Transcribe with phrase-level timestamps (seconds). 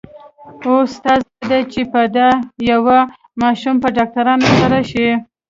[0.65, 2.29] اوس ستا زړه دی چې په دا
[2.71, 2.97] يوه
[3.41, 5.07] ماشوم په ډاکټرانو سر شې.